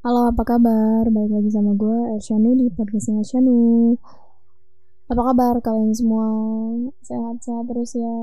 [0.00, 1.12] Halo, apa kabar?
[1.12, 4.00] Balik lagi sama gue, Ershanu di podcastnya Ershanu.
[5.12, 6.24] Apa kabar kalian semua?
[7.04, 8.16] Sehat-sehat terus ya?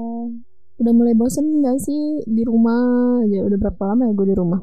[0.82, 3.46] Udah mulai bosen gak sih di rumah aja?
[3.46, 4.58] Udah berapa lama ya gue di rumah?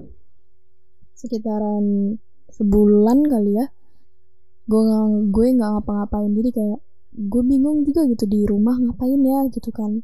[1.14, 2.18] Sekitaran
[2.50, 3.70] sebulan kali ya.
[4.66, 6.78] Gue gak, gue nggak ngapa-ngapain, jadi kayak
[7.14, 10.02] gue bingung juga gitu di rumah ngapain ya gitu kan.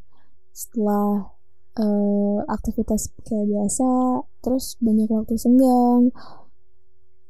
[0.54, 1.26] Setelah
[1.74, 6.14] uh, aktivitas kayak biasa, terus banyak waktu senggang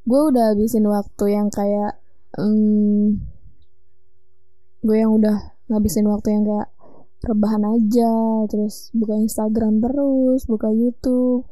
[0.05, 2.01] gue udah habisin waktu yang kayak
[2.39, 3.21] um,
[4.81, 6.69] gue yang udah ngabisin waktu yang kayak
[7.21, 8.13] rebahan aja
[8.49, 11.45] terus buka Instagram terus buka YouTube.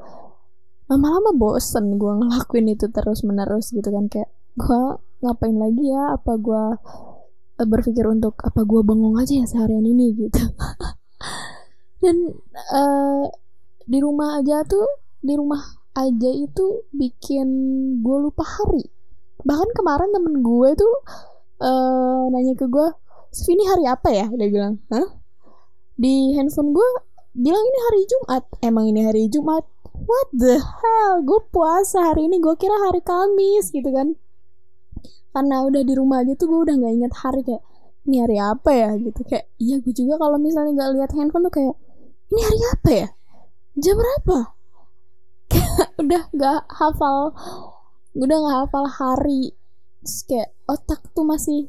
[0.89, 4.81] Lama-lama bosen gue ngelakuin itu terus menerus gitu kan kayak gue
[5.21, 6.17] ngapain lagi ya?
[6.17, 6.65] Apa gue
[7.61, 10.41] uh, berpikir untuk apa gue bengong aja ya seharian ini gitu.
[12.03, 12.33] Dan
[12.73, 13.29] uh,
[13.85, 14.89] di rumah aja tuh
[15.21, 17.49] di rumah aja itu bikin
[17.99, 18.87] gue lupa hari.
[19.43, 20.95] Bahkan kemarin temen gue tuh
[21.63, 22.89] uh, nanya ke gue
[23.51, 24.27] ini hari apa ya?
[24.31, 25.19] Dia bilang Hah?
[25.99, 26.89] di handphone gue
[27.35, 28.43] bilang ini hari Jumat.
[28.63, 29.67] Emang ini hari Jumat?
[29.99, 31.27] What the hell?
[31.27, 34.15] Gue puasa hari ini gue kira hari Kamis gitu kan.
[35.35, 37.63] Karena udah di rumah aja tuh gue udah nggak inget hari kayak
[38.07, 38.91] ini hari apa ya?
[38.95, 39.21] Gitu.
[39.27, 41.75] Kayak iya gue juga kalau misalnya nggak lihat handphone tuh kayak
[42.31, 43.09] ini hari apa ya?
[43.79, 44.58] Jam berapa
[46.03, 47.35] udah gak hafal.
[48.17, 49.55] Udah gak hafal hari.
[50.03, 51.69] Terus kayak otak tuh masih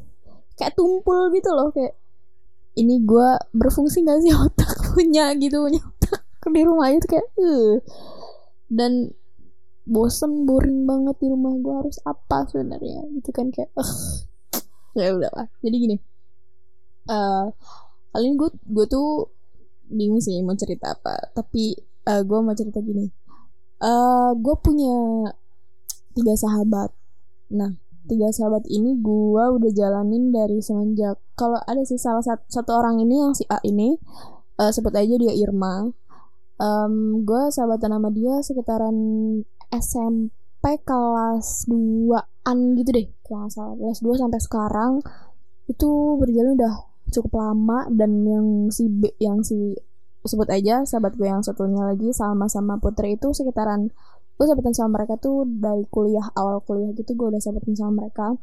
[0.59, 1.95] kayak tumpul gitu loh kayak
[2.75, 5.33] ini gue berfungsi gak sih otak punya?
[5.37, 7.77] Gitu punya otak di rumah itu kayak uh.
[8.73, 9.13] dan
[9.89, 13.05] bosen boring banget di rumah gue harus apa sebenarnya?
[13.19, 13.93] Gitu kan kayak uh.
[14.97, 15.47] ya udah lah.
[15.61, 15.97] Jadi gini
[17.09, 17.49] uh,
[18.13, 19.29] kali ini gue gue tuh
[19.89, 21.33] bingung sih mau cerita apa.
[21.33, 21.77] Tapi
[22.09, 23.18] uh, gue mau cerita gini
[23.79, 24.97] uh, eh, gue punya
[26.15, 26.91] tiga sahabat.
[27.55, 27.75] Nah
[28.09, 32.97] tiga sahabat ini gue udah jalanin dari semenjak kalau ada sih salah satu, satu orang
[32.97, 33.95] ini yang si A ini
[34.57, 35.87] uh, sebut aja dia Irma.
[36.59, 38.97] Um, gue sahabatan sama dia sekitaran
[39.71, 43.75] SMP kelas 2an gitu deh kalau salah.
[43.79, 44.93] Kelas 2 sampai sekarang
[45.69, 45.89] itu
[46.19, 46.75] berjalan udah
[47.09, 49.77] cukup lama dan yang si B yang si
[50.27, 53.87] sebut aja sahabat gue yang satunya lagi sama sama Putri itu sekitaran
[54.39, 58.35] gue sahabatan sama mereka tuh dari kuliah awal kuliah gitu gue udah sahabatan sama mereka.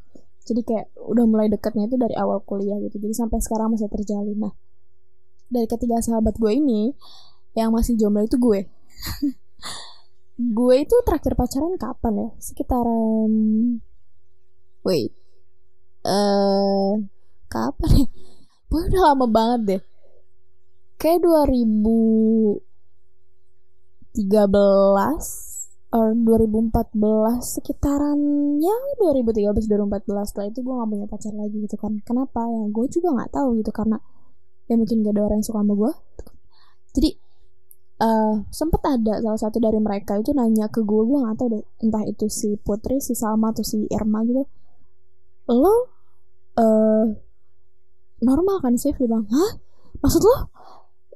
[0.46, 4.38] Jadi kayak udah mulai deketnya itu dari awal kuliah gitu jadi sampai sekarang masih terjalin.
[4.40, 4.52] Nah
[5.52, 6.94] dari ketiga sahabat gue ini
[7.56, 8.60] yang masih jomblo itu gue.
[10.36, 12.28] Gue itu terakhir pacaran kapan ya?
[12.36, 13.32] Sekitaran
[14.84, 15.08] wait
[16.04, 16.92] eh uh,
[17.48, 18.06] kapan ya?
[18.68, 19.82] Gue udah lama banget deh
[20.96, 22.60] kayak 2013
[25.94, 26.72] or 2014
[27.40, 32.00] sekitarannya 2013 2014 setelah itu gue gak punya pacar lagi gitu kan.
[32.04, 32.44] Kenapa?
[32.48, 33.96] Ya gue juga nggak tahu gitu karena
[34.66, 35.92] ya mungkin gak ada orang yang suka sama gue
[36.96, 37.10] jadi
[38.00, 41.64] uh, sempet ada salah satu dari mereka itu nanya ke gue gue nggak tahu deh
[41.84, 44.48] entah itu si Putri si Salma atau si Irma gitu.
[45.52, 45.92] Lo
[46.56, 47.04] uh,
[48.24, 48.96] normal kan sih?
[48.96, 49.60] Bilang hah?
[50.00, 50.55] Maksud lo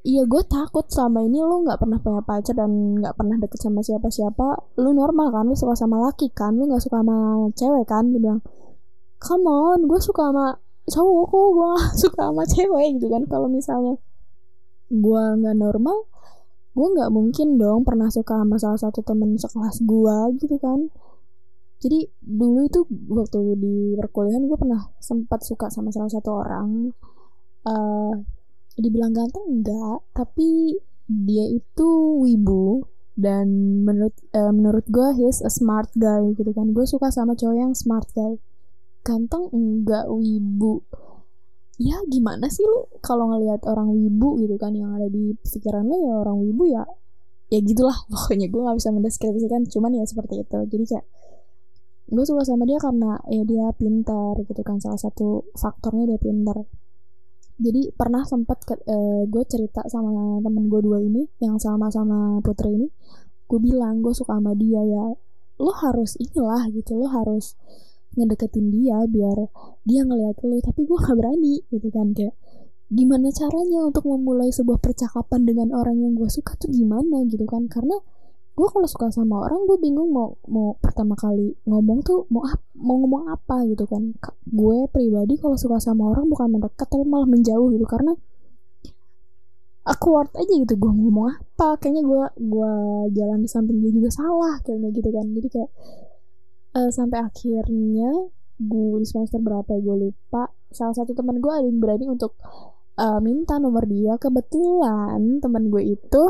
[0.03, 3.81] iya gue takut selama ini lu nggak pernah punya pacar dan nggak pernah deket sama
[3.85, 4.79] siapa-siapa.
[4.81, 8.21] Lu normal kan lu suka sama laki kan lu nggak suka sama cewek kan dia
[8.21, 8.41] bilang
[9.21, 10.47] come on gue suka sama
[10.89, 13.23] cowok gue gak suka sama cewek gitu kan.
[13.29, 13.95] Kalau misalnya
[14.91, 16.09] gue nggak normal
[16.71, 20.89] gue nggak mungkin dong pernah suka sama salah satu temen sekelas gue gitu kan.
[21.81, 26.93] Jadi dulu itu waktu di perkuliahan gue pernah sempat suka sama salah satu orang
[27.65, 28.40] uh,
[28.79, 30.05] dibilang ganteng enggak.
[30.15, 30.79] Tapi
[31.11, 31.91] dia itu
[32.23, 32.87] wibu
[33.19, 33.51] dan
[33.83, 36.71] menurut uh, menurut gue he's a smart guy gitu kan.
[36.71, 38.39] Gue suka sama cowok yang smart guy.
[39.03, 40.85] Ganteng enggak wibu.
[41.81, 44.77] Ya gimana sih lu kalau ngelihat orang wibu gitu kan?
[44.77, 46.85] Yang ada di pikiran lo ya orang wibu ya.
[47.51, 49.67] Ya gitulah pokoknya gue nggak bisa mendeskripsikan.
[49.67, 50.59] Cuman ya seperti itu.
[50.71, 51.07] Jadi kayak
[52.11, 54.79] gue suka sama dia karena ya dia pintar gitu kan.
[54.79, 56.63] Salah satu faktornya dia pintar
[57.61, 62.73] jadi pernah sempat uh, gue cerita sama temen gue dua ini yang sama sama putri
[62.73, 62.89] ini.
[63.45, 65.07] Gue bilang gue suka sama dia ya.
[65.61, 67.61] Lo harus inilah gitu lo harus
[68.17, 69.53] ngedeketin dia biar
[69.87, 72.35] dia ngeliat lo tapi gue gak berani gitu kan kayak
[72.91, 77.23] gimana caranya untuk memulai sebuah percakapan dengan orang yang gue suka tuh gimana?
[77.29, 77.71] gitu kan.
[77.71, 77.95] Karena
[78.61, 82.45] gue kalau suka sama orang gue bingung mau mau pertama kali ngomong tuh mau
[82.77, 84.13] mau ngomong apa gitu kan.
[84.45, 87.89] Gue pribadi kalau suka sama orang bukan mendekat tapi malah menjauh gitu.
[87.89, 88.13] Karena
[89.89, 91.81] awkward aja gitu gue ngomong apa.
[91.81, 92.23] Kayaknya gue
[92.53, 92.73] gue
[93.17, 95.25] jalan di samping dia juga salah kayaknya gitu kan.
[95.33, 95.71] Jadi kayak
[96.77, 98.11] uh, sampai akhirnya
[98.61, 100.53] gue di semester berapa ya gue lupa.
[100.69, 102.37] Salah satu teman gue ada yang berani untuk
[103.01, 104.21] uh, minta nomor dia.
[104.21, 106.23] Kebetulan teman gue itu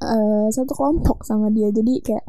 [0.00, 1.68] uh, satu kelompok sama dia.
[1.70, 2.26] Jadi kayak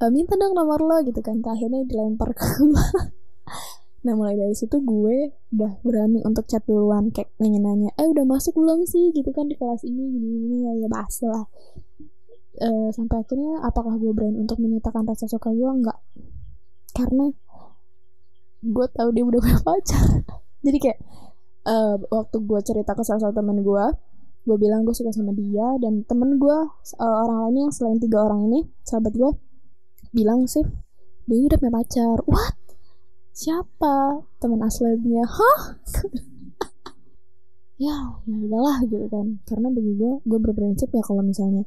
[0.00, 1.40] uh, minta dong nomor lo gitu kan.
[1.44, 2.84] Akhirnya dilempar ke gue
[4.04, 8.52] nah mulai dari situ gue udah berani untuk chat duluan kayak nanya-nanya eh udah masuk
[8.56, 9.12] belum sih?
[9.16, 11.46] Gitu kan di kelas ini gini gini ya ya bahasa lah.
[12.54, 15.70] Uh, sampai akhirnya apakah gue berani untuk menyatakan rasa suka gue?
[15.70, 15.98] Enggak.
[16.94, 17.32] Karena
[18.64, 20.06] gue tahu dia udah punya pacar.
[20.64, 21.00] Jadi kayak
[21.68, 23.84] uh, waktu gue cerita ke salah satu teman gue
[24.44, 26.58] gue bilang gue suka sama dia dan temen gue
[27.00, 29.30] uh, orang lainnya selain tiga orang ini sahabat gue
[30.12, 30.62] bilang sih
[31.24, 32.18] dia udah punya pacar.
[32.28, 32.56] What?
[33.32, 34.20] Siapa?
[34.38, 35.62] Teman aslinya hah?
[37.74, 39.42] Ya ya udahlah gitu kan.
[39.42, 41.66] Karena bagi gue gue berprinsip ya kalau misalnya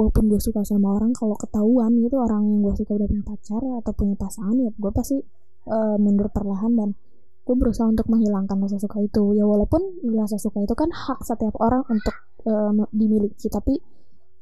[0.00, 3.60] walaupun gue suka sama orang kalau ketahuan gitu orang yang gue suka udah punya pacar
[3.60, 5.20] atau punya pasangan ya gue pasti
[5.68, 6.88] uh, mundur perlahan dan
[7.42, 9.34] gue berusaha untuk menghilangkan rasa suka itu.
[9.34, 9.82] Ya walaupun
[10.14, 12.14] rasa suka itu kan hak setiap orang untuk
[12.46, 13.50] uh, dimiliki.
[13.50, 13.78] Tapi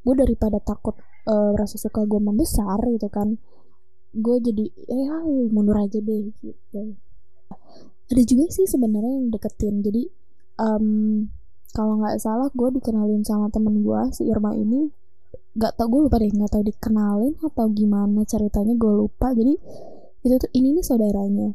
[0.01, 0.97] gue daripada takut
[1.29, 3.37] uh, rasa suka gue membesar gitu kan
[4.11, 5.23] gue jadi ya
[5.55, 6.99] mundur aja deh gitu.
[8.11, 9.87] Ada juga sih sebenarnya yang deketin.
[9.87, 10.03] Jadi
[10.59, 10.87] um,
[11.71, 14.91] kalau nggak salah gue dikenalin sama temen gue si Irma ini.
[15.55, 19.31] Nggak tau gue lupa deh nggak tau dikenalin atau gimana ceritanya gue lupa.
[19.31, 19.55] Jadi
[20.27, 21.49] itu tuh ini nih saudaranya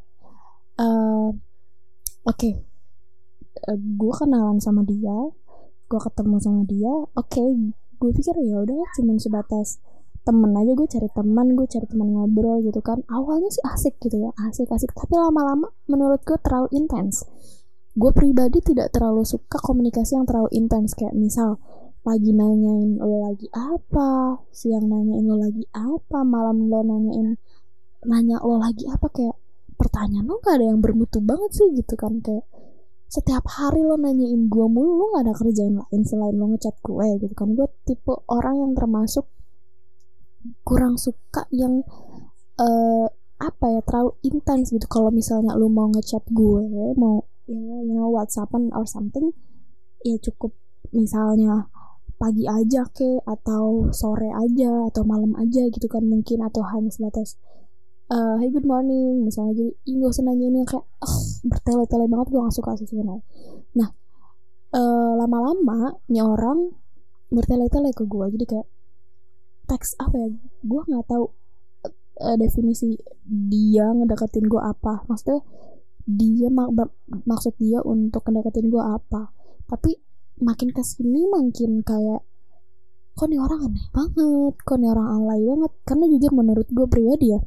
[0.79, 1.29] uh,
[2.25, 2.35] oke.
[2.35, 2.53] Okay.
[3.67, 5.15] uh, gue kenalan sama dia.
[5.87, 6.93] Gue ketemu sama dia.
[7.15, 7.47] Oke okay,
[7.95, 9.79] gue pikir ya udah cuman sebatas
[10.25, 10.71] temen aja.
[10.73, 13.03] Gue cari teman gue cari teman ngobrol gitu kan.
[13.07, 14.91] Awalnya sih asik gitu ya asik asik.
[14.91, 17.23] Tapi lama-lama menurut gue terlalu intens.
[17.95, 20.91] Gue pribadi tidak terlalu suka komunikasi yang terlalu intens.
[20.97, 21.63] Kayak misal
[22.05, 27.33] pagi nanyain lo lagi apa siang nanyain lo lagi apa malam lo nanyain
[28.05, 29.33] nanya lo lagi apa kayak
[29.75, 32.19] pertanyaan lo gak ada yang bermutu banget sih gitu kan.
[32.23, 32.47] Kayak
[33.05, 37.07] setiap hari lo nanyain gue mulu lo gak ada kerjaan lain selain lo ngechat gue
[37.21, 37.53] gitu kan.
[37.53, 39.27] Gue tipe orang yang termasuk
[40.61, 41.81] kurang suka yang
[42.61, 44.87] uh, apa ya terlalu intens gitu.
[44.87, 49.29] Kalau misalnya lu mau ngechat gue mau ya you know whatsappan or something
[50.01, 50.53] ya cukup
[50.93, 51.69] misalnya
[52.15, 57.35] pagi aja ke atau sore aja atau malam aja gitu kan mungkin atau hanya sebatas
[58.09, 59.25] uh, hey good morning.
[59.25, 63.25] Misalnya jadi nggak usah nanya ini kayak oh, bertele-tele banget gue gak suka sih sebenarnya.
[63.77, 63.89] Nah
[64.75, 66.73] uh, lama-lama nih orang
[67.33, 68.67] bertele-tele ke gue jadi kayak
[69.65, 70.27] teks apa ya?
[70.61, 71.25] Gue nggak tahu
[72.21, 72.93] uh, definisi
[73.25, 75.05] dia ngedeketin gue apa.
[75.09, 75.41] Maksudnya
[76.05, 76.69] dia mak
[77.25, 79.33] maksud dia untuk ngedeketin gue apa.
[79.65, 79.97] Tapi
[80.45, 82.21] makin ke sini makin kayak
[83.15, 84.53] kok nih orang aneh banget?
[84.61, 85.71] Kok nih orang alay banget?
[85.87, 87.41] Karena jujur menurut gue pribadi ya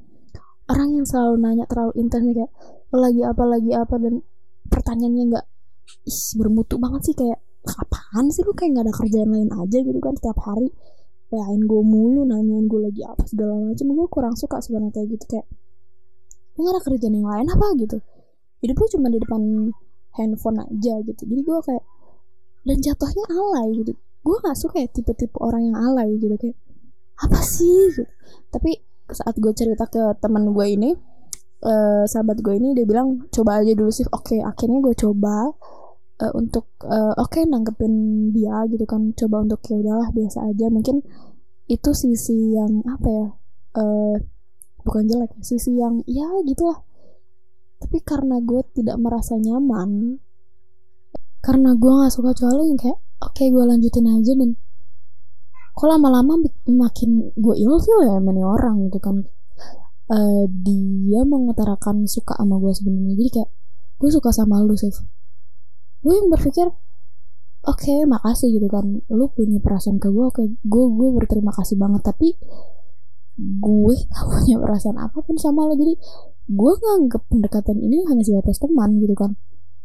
[0.69, 2.53] orang yang selalu nanya terlalu intens kayak
[2.93, 3.95] lagi apa lagi apa?
[3.97, 4.15] Dan
[4.69, 5.47] pertanyaannya nggak
[6.37, 10.15] bermutu banget sih kayak apaan sih lu kayak nggak ada kerjaan lain aja gitu kan
[10.17, 10.69] setiap hari?
[11.29, 15.25] Lain gue mulu nanyain gue lagi apa segala macam gue kurang suka sebenarnya kayak gitu
[15.29, 15.47] kayak
[16.57, 17.67] gue gak ada kerjaan yang lain apa?
[17.77, 17.97] Gitu.
[18.65, 19.43] Hidup gue cuma di depan
[20.17, 21.23] handphone aja gitu.
[21.23, 21.85] Jadi gue kayak
[22.67, 23.93] dan jatuhnya alay gitu.
[24.25, 26.57] Gue gak suka ya tipe-tipe orang yang alay gitu kayak
[27.21, 27.93] apa sih?
[27.93, 28.05] Gitu.
[28.49, 28.81] tapi
[29.11, 30.91] saat gue cerita ke teman gue ini
[31.65, 34.07] uh, sahabat gue ini dia bilang coba aja dulu sih.
[34.11, 35.53] Oke okay, akhirnya gue coba
[36.23, 39.13] uh, untuk uh, oke okay, nanggepin dia gitu kan.
[39.17, 40.67] Coba untuk ya udahlah biasa aja.
[40.69, 41.05] Mungkin
[41.69, 43.27] itu sisi yang apa ya
[43.77, 44.17] uh,
[44.89, 46.81] bukan jelek sisi yang ya gitu lah
[47.79, 50.19] tapi karena gue tidak merasa nyaman
[51.45, 54.51] karena gue nggak suka cowok yang kayak oke okay, gue lanjutin aja dan
[55.79, 59.23] kok lama-lama makin gue ilfil ya mana orang gitu kan.
[60.09, 63.15] Uh, dia mengutarakan suka sama gue sebenarnya.
[63.15, 63.51] Jadi kayak
[64.03, 64.91] gue suka sama lu sih
[65.99, 66.71] gue yang berpikir
[67.67, 69.07] oke okay, makasih gitu kan.
[69.07, 72.03] Lu punya perasaan ke gue oke okay, gue gue berterima kasih banget.
[72.03, 72.35] Tapi
[73.39, 75.95] gue gak punya perasaan apa pun sama lo jadi
[76.51, 79.39] gue nganggep pendekatan ini hanya sebatas teman gitu kan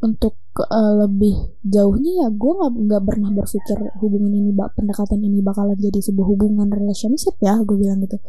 [0.04, 5.40] untuk uh, lebih jauhnya ya gue nggak nggak pernah berpikir hubungan ini bak pendekatan ini
[5.40, 8.20] bakalan jadi sebuah hubungan relationship ya gue bilang gitu.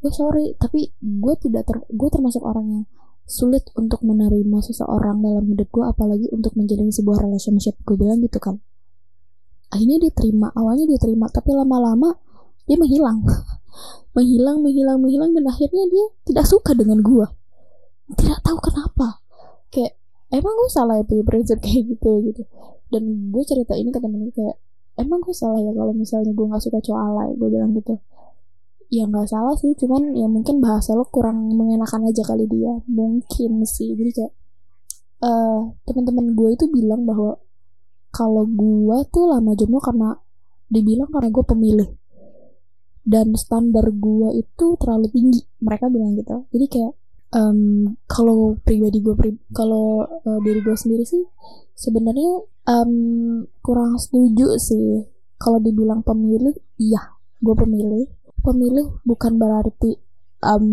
[0.00, 2.84] Gue sorry tapi gue tidak ter gue termasuk orang yang
[3.28, 8.40] sulit untuk menerima seseorang dalam hidup gue apalagi untuk menjalin sebuah relationship gue bilang gitu
[8.40, 8.58] kan.
[9.68, 12.16] Akhirnya dia terima awalnya dia terima tapi lama-lama
[12.64, 13.22] dia menghilang.
[14.12, 17.24] Menghilang menghilang menghilang dan akhirnya dia tidak suka dengan gue
[18.16, 19.22] tidak tahu kenapa.
[19.72, 19.96] Kayak
[20.32, 22.42] emang gue salah ya punya prinsip kayak gitu gitu.
[22.88, 24.56] Dan gue cerita ini ke temen kayak
[24.96, 27.94] emang gue salah ya kalau misalnya gue nggak suka cowok alay gue bilang gitu.
[28.92, 32.80] Ya nggak salah sih cuman ya mungkin bahasa lo kurang mengenakan aja kali dia.
[32.88, 33.92] Mungkin sih.
[33.92, 34.32] Jadi kayak
[35.24, 37.36] uh, teman-teman gue itu bilang bahwa
[38.12, 40.16] kalau gue tuh lama jomblo karena
[40.68, 41.90] dibilang karena gue pemilih.
[43.02, 45.40] Dan standar gue itu terlalu tinggi.
[45.64, 46.44] Mereka bilang gitu.
[46.52, 46.92] Jadi kayak
[47.32, 51.24] um, kalau pribadi gue pri kalau uh, diri gue sendiri sih
[51.74, 52.92] sebenarnya um,
[53.64, 55.08] kurang setuju sih.
[55.42, 58.06] Kalau dibilang pemilih iya gue pemilih.
[58.42, 59.98] Pemilih bukan berarti
[60.44, 60.66] um,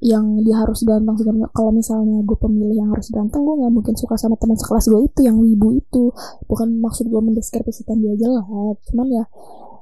[0.00, 3.94] yang dia harus ganteng segala kalau misalnya gue pemilih yang harus ganteng gue nggak mungkin
[4.00, 6.14] suka sama teman sekelas gue itu yang wibu itu.
[6.46, 8.46] Bukan maksud gue mendeskripsikan dia jelek
[8.92, 9.24] cuman ya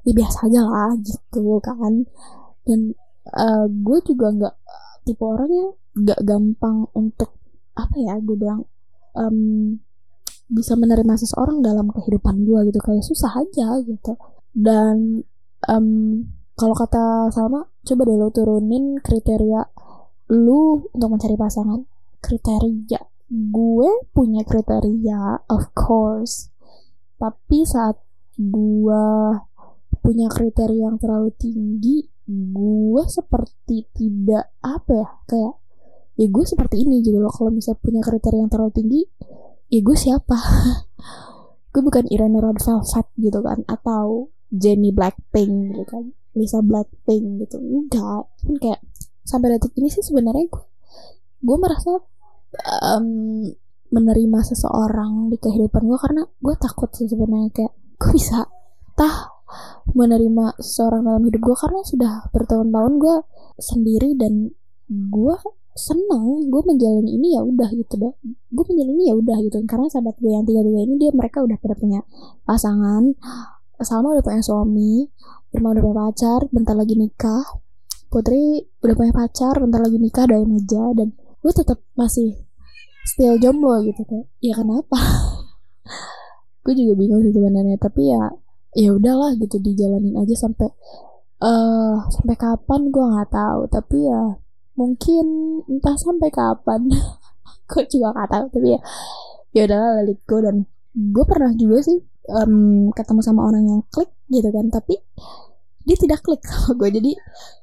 [0.07, 2.09] ya biasa aja lah gitu kan.
[2.65, 2.97] Dan
[3.37, 4.55] uh, gue juga nggak
[5.09, 7.33] tipe orang yang nggak gampang untuk
[7.73, 8.69] apa ya gue bilang
[9.17, 9.81] um,
[10.49, 12.81] bisa menerima seseorang dalam kehidupan gue gitu.
[12.81, 14.17] Kayak susah aja gitu.
[14.53, 15.25] Dan
[15.69, 15.89] um,
[16.59, 19.63] kalau kata Salma coba deh lo turunin kriteria
[20.35, 21.85] lu untuk mencari pasangan.
[22.21, 23.01] Kriteria.
[23.29, 26.53] Gue punya kriteria of course.
[27.21, 28.01] Tapi saat
[28.39, 29.07] gue
[30.01, 35.55] punya kriteria yang terlalu tinggi gue seperti tidak apa ya kayak
[36.21, 39.03] ya gue seperti ini gitu loh kalau misalnya punya kriteria yang terlalu tinggi
[39.73, 40.37] ya gue siapa?
[41.69, 47.61] Gue bukan Irene Red Velvet gitu kan atau Jenny Blackpink gitu kan Lisa Blackpink gitu
[47.61, 48.25] enggak.
[48.41, 48.81] Kan kayak
[49.29, 50.65] sampai detik ini sih sebenarnya gue
[51.45, 52.01] gue merasa
[52.97, 53.45] um,
[53.93, 58.49] menerima seseorang di kehidupan gue karena gue takut sih sebenarnya kayak gue bisa?
[58.97, 59.38] Tah
[59.93, 63.17] menerima seseorang dalam hidup gue karena sudah bertahun-tahun gue
[63.59, 64.53] sendiri dan
[64.89, 65.37] gue
[65.79, 69.57] senang gue menjalani ini ya udah gitu deh gue menjalani ini ya udah gitu.
[69.65, 72.01] Karena sahabat gue yang tiga tiga ini dia mereka udah pada punya
[72.43, 73.15] pasangan.
[73.79, 75.07] Salma udah punya suami
[75.55, 77.47] Irma udah punya pacar bentar lagi nikah.
[78.11, 80.85] Putri udah punya pacar bentar lagi nikah doain aja.
[80.99, 82.35] Dan gue tetap masih
[83.07, 84.99] still jomblo gitu kan ya kenapa?
[86.67, 87.81] Gue juga bingung sih sebenarnya.
[87.81, 88.29] Tapi ya
[88.77, 90.69] ya udahlah gitu dijalanin aja sampai
[91.41, 93.61] uh, sampai kapan gue nggak tahu.
[93.73, 94.23] Tapi ya
[94.79, 95.27] mungkin
[95.69, 96.89] entah sampai kapan.
[97.69, 98.81] Gue juga nggak tahu tapi ya
[99.53, 100.41] ya udahlah let go.
[100.41, 100.65] Dan
[100.97, 102.01] gue pernah juga sih
[102.33, 105.01] um, ketemu sama orang yang klik gitu kan tapi
[105.89, 107.13] dia tidak klik sama gue jadi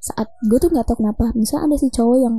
[0.01, 2.35] saat gue tuh nggak tahu kenapa misalnya ada si cowok yang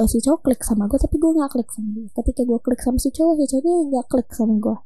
[0.00, 2.08] uh, si cowok klik sama gue tapi gue nggak klik sama dia.
[2.16, 4.76] Ketika gue klik sama si cowok si cowoknya nggak klik sama gue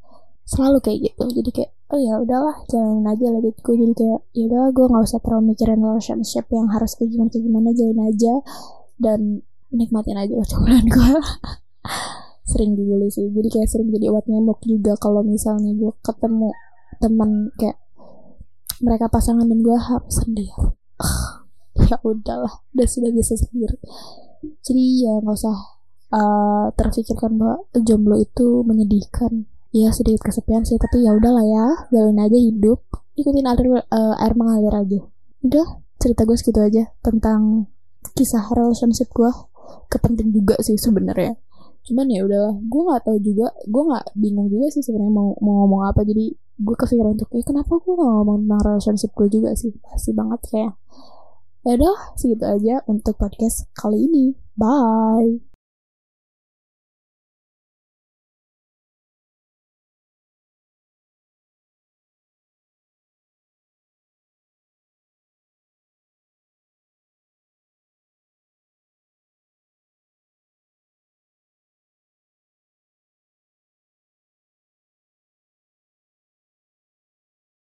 [0.47, 1.25] selalu kayak gitu.
[1.43, 3.41] Jadi kayak oh ya udahlah jalanin aja lah.
[3.43, 7.29] Gue jadi kayak ya udah gue nggak usah terlalu mikirin relationship yang harus kayak gimana
[7.31, 8.35] kayak gimana jalanin aja
[9.01, 9.21] dan
[9.71, 11.11] nikmatin aja perjalanan gue
[12.51, 13.27] sering dibully sih.
[13.31, 16.55] Jadi kayak sering jadi obat nyamuk juga kalau misalnya gue ketemu
[17.03, 17.79] teman kayak
[18.81, 20.79] mereka pasangan dan gue harus sendiri
[21.91, 23.77] ya udahlah udah sudah bisa sendiri.
[24.63, 25.57] Jadi ya nggak usah
[26.15, 32.19] uh, terfikirkan bahwa jomblo itu menyedihkan ya sedikit kesepian sih tapi ya udahlah ya jalan
[32.19, 32.83] aja hidup.
[33.15, 33.61] Ikutin air
[33.91, 35.01] uh, air mengalir aja.
[35.43, 35.67] Udah
[36.01, 37.71] cerita gue segitu aja tentang
[38.17, 39.31] kisah relationship gue
[39.93, 41.37] kepenting juga sih sebenarnya.
[41.87, 45.65] Cuman ya udahlah gue nggak tahu juga gue nggak bingung juga sih sebenarnya mau mau
[45.65, 46.03] ngomong apa.
[46.03, 49.73] Jadi gue kepikiran untuk eh kenapa gue gak ngomong tentang relationship gue juga sih?
[49.81, 50.75] Pasti banget kayak.
[51.61, 54.33] Ya udah segitu aja untuk podcast kali ini.
[54.57, 55.50] Bye